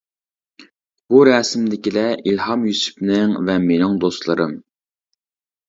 [1.13, 4.59] بۇ رەسىمدىكىلەر ئىلھام يۈسۈپنىڭ ۋە مېنىڭ دوستلىرىم.